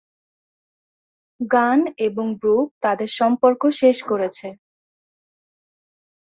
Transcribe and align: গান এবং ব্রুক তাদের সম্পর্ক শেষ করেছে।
গান 1.39 1.79
এবং 2.07 2.25
ব্রুক 2.39 2.67
তাদের 2.81 3.09
সম্পর্ক 3.19 3.61
শেষ 3.71 3.97
করেছে। 4.03 4.47